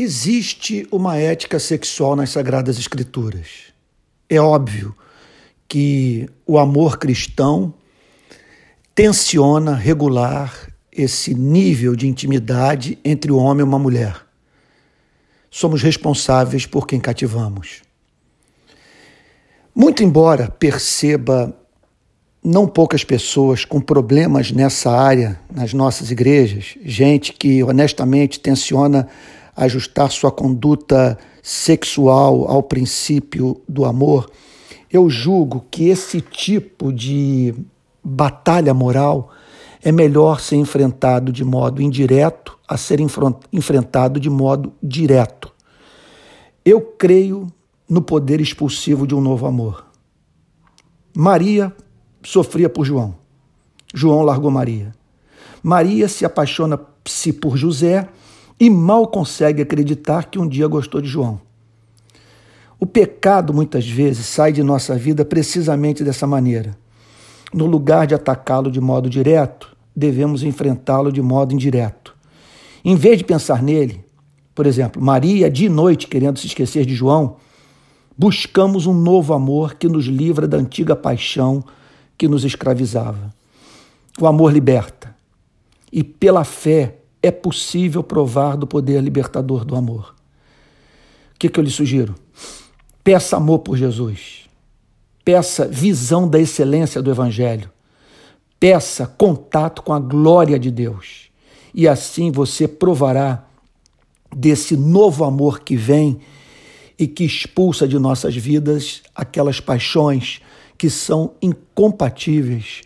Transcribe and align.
Existe 0.00 0.86
uma 0.92 1.16
ética 1.16 1.58
sexual 1.58 2.14
nas 2.14 2.30
Sagradas 2.30 2.78
Escrituras. 2.78 3.74
É 4.30 4.40
óbvio 4.40 4.94
que 5.66 6.30
o 6.46 6.56
amor 6.56 6.98
cristão 6.98 7.74
tensiona 8.94 9.74
regular 9.74 10.72
esse 10.92 11.34
nível 11.34 11.96
de 11.96 12.06
intimidade 12.06 12.96
entre 13.04 13.32
o 13.32 13.38
homem 13.38 13.62
e 13.62 13.68
uma 13.68 13.76
mulher. 13.76 14.24
Somos 15.50 15.82
responsáveis 15.82 16.64
por 16.64 16.86
quem 16.86 17.00
cativamos. 17.00 17.82
Muito 19.74 20.04
embora 20.04 20.48
perceba 20.48 21.52
não 22.40 22.68
poucas 22.68 23.02
pessoas 23.02 23.64
com 23.64 23.80
problemas 23.80 24.52
nessa 24.52 24.92
área 24.92 25.40
nas 25.52 25.74
nossas 25.74 26.12
igrejas, 26.12 26.76
gente 26.84 27.32
que 27.32 27.64
honestamente 27.64 28.38
tensiona 28.38 29.08
ajustar 29.58 30.10
sua 30.10 30.30
conduta 30.30 31.18
sexual 31.42 32.46
ao 32.48 32.62
princípio 32.62 33.60
do 33.68 33.84
amor, 33.84 34.30
eu 34.90 35.10
julgo 35.10 35.66
que 35.68 35.88
esse 35.88 36.20
tipo 36.20 36.92
de 36.92 37.52
batalha 38.02 38.72
moral 38.72 39.30
é 39.82 39.90
melhor 39.90 40.40
ser 40.40 40.56
enfrentado 40.56 41.32
de 41.32 41.44
modo 41.44 41.82
indireto 41.82 42.56
a 42.68 42.76
ser 42.76 43.00
enfrentado 43.52 44.20
de 44.20 44.30
modo 44.30 44.72
direto. 44.82 45.52
Eu 46.64 46.80
creio 46.80 47.48
no 47.88 48.00
poder 48.00 48.40
expulsivo 48.40 49.06
de 49.06 49.14
um 49.14 49.20
novo 49.20 49.46
amor. 49.46 49.86
Maria 51.16 51.74
sofria 52.22 52.68
por 52.68 52.84
João. 52.84 53.14
João 53.92 54.22
largou 54.22 54.50
Maria. 54.50 54.94
Maria 55.62 56.06
se 56.06 56.24
apaixona-se 56.24 57.32
por 57.32 57.56
José 57.56 58.08
e 58.60 58.68
mal 58.68 59.06
consegue 59.06 59.62
acreditar 59.62 60.24
que 60.24 60.38
um 60.38 60.48
dia 60.48 60.66
gostou 60.66 61.00
de 61.00 61.08
João. 61.08 61.40
O 62.80 62.86
pecado 62.86 63.52
muitas 63.52 63.88
vezes 63.88 64.26
sai 64.26 64.52
de 64.52 64.62
nossa 64.62 64.96
vida 64.96 65.24
precisamente 65.24 66.04
dessa 66.04 66.26
maneira. 66.26 66.76
No 67.52 67.66
lugar 67.66 68.06
de 68.06 68.14
atacá-lo 68.14 68.70
de 68.70 68.80
modo 68.80 69.10
direto, 69.10 69.76
devemos 69.94 70.42
enfrentá-lo 70.42 71.10
de 71.10 71.20
modo 71.20 71.54
indireto. 71.54 72.14
Em 72.84 72.94
vez 72.94 73.18
de 73.18 73.24
pensar 73.24 73.62
nele, 73.62 74.04
por 74.54 74.66
exemplo, 74.66 75.02
Maria 75.02 75.50
de 75.50 75.68
noite 75.68 76.06
querendo 76.06 76.38
se 76.38 76.46
esquecer 76.46 76.84
de 76.84 76.94
João, 76.94 77.36
buscamos 78.16 78.86
um 78.86 78.94
novo 78.94 79.32
amor 79.32 79.74
que 79.74 79.88
nos 79.88 80.06
livra 80.06 80.46
da 80.46 80.56
antiga 80.56 80.94
paixão 80.94 81.64
que 82.16 82.28
nos 82.28 82.44
escravizava. 82.44 83.32
O 84.20 84.26
amor 84.26 84.52
liberta. 84.52 85.14
E 85.92 86.02
pela 86.02 86.44
fé 86.44 86.96
é 87.22 87.30
possível 87.30 88.02
provar 88.02 88.56
do 88.56 88.66
poder 88.66 89.02
libertador 89.02 89.64
do 89.64 89.76
amor. 89.76 90.14
O 91.34 91.38
que, 91.38 91.48
que 91.48 91.58
eu 91.58 91.64
lhe 91.64 91.70
sugiro? 91.70 92.14
Peça 93.02 93.36
amor 93.36 93.60
por 93.60 93.76
Jesus. 93.76 94.48
Peça 95.24 95.66
visão 95.66 96.28
da 96.28 96.38
excelência 96.38 97.02
do 97.02 97.10
Evangelho. 97.10 97.70
Peça 98.58 99.06
contato 99.06 99.82
com 99.82 99.92
a 99.92 100.00
glória 100.00 100.58
de 100.58 100.70
Deus. 100.70 101.28
E 101.72 101.86
assim 101.86 102.30
você 102.30 102.66
provará 102.66 103.44
desse 104.34 104.76
novo 104.76 105.24
amor 105.24 105.60
que 105.60 105.76
vem 105.76 106.20
e 106.98 107.06
que 107.06 107.24
expulsa 107.24 107.86
de 107.86 107.98
nossas 107.98 108.34
vidas 108.34 109.02
aquelas 109.14 109.60
paixões 109.60 110.40
que 110.76 110.90
são 110.90 111.32
incompatíveis 111.40 112.82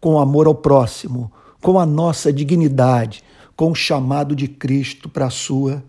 com 0.00 0.14
o 0.14 0.18
amor 0.18 0.46
ao 0.46 0.54
próximo, 0.54 1.32
com 1.62 1.78
a 1.78 1.86
nossa 1.86 2.32
dignidade, 2.32 3.24
com 3.56 3.70
o 3.70 3.74
chamado 3.74 4.34
de 4.34 4.48
Cristo 4.48 5.08
para 5.08 5.26
a 5.26 5.30
sua 5.30 5.84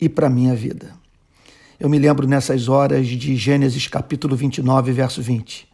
e 0.00 0.08
para 0.08 0.26
a 0.26 0.30
minha 0.30 0.54
vida. 0.54 0.92
Eu 1.78 1.88
me 1.88 1.98
lembro 1.98 2.26
nessas 2.26 2.68
horas 2.68 3.06
de 3.06 3.36
Gênesis 3.36 3.86
capítulo 3.86 4.34
29, 4.34 4.92
verso 4.92 5.22
20. 5.22 5.68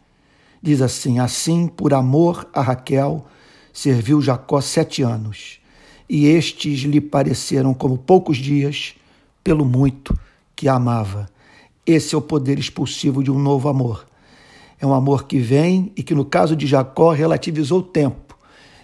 Diz 0.61 0.81
assim: 0.81 1.19
Assim, 1.19 1.67
por 1.67 1.93
amor 1.93 2.47
a 2.53 2.61
Raquel, 2.61 3.25
serviu 3.71 4.21
Jacó 4.21 4.61
sete 4.61 5.01
anos, 5.01 5.59
e 6.09 6.27
estes 6.27 6.81
lhe 6.81 7.01
pareceram 7.01 7.73
como 7.73 7.97
poucos 7.97 8.37
dias, 8.37 8.95
pelo 9.43 9.65
muito 9.65 10.17
que 10.55 10.67
a 10.67 10.75
amava. 10.75 11.29
Esse 11.85 12.15
é 12.15 12.17
o 12.17 12.21
poder 12.21 12.59
expulsivo 12.59 13.23
de 13.23 13.31
um 13.31 13.39
novo 13.39 13.67
amor. 13.67 14.05
É 14.79 14.85
um 14.85 14.93
amor 14.93 15.25
que 15.25 15.39
vem 15.39 15.91
e 15.95 16.03
que, 16.03 16.13
no 16.13 16.25
caso 16.25 16.55
de 16.55 16.67
Jacó, 16.67 17.11
relativizou 17.11 17.79
o 17.79 17.83
tempo 17.83 18.32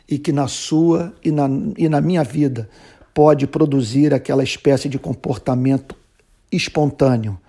e 0.09 0.17
que 0.17 0.31
na 0.31 0.47
sua 0.47 1.13
e 1.23 1.31
na, 1.31 1.47
e 1.77 1.87
na 1.87 2.01
minha 2.01 2.23
vida 2.23 2.67
pode 3.13 3.45
produzir 3.45 4.13
aquela 4.13 4.43
espécie 4.43 4.89
de 4.89 4.97
comportamento 4.97 5.95
espontâneo, 6.51 7.39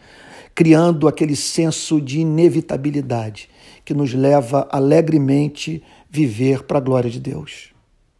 criando 0.54 1.08
aquele 1.08 1.34
senso 1.34 2.00
de 2.00 2.20
inevitabilidade 2.20 3.48
que 3.84 3.94
nos 3.94 4.12
leva 4.12 4.68
alegremente 4.70 5.82
viver 6.10 6.64
para 6.64 6.78
a 6.78 6.80
glória 6.80 7.10
de 7.10 7.18
Deus. 7.18 7.70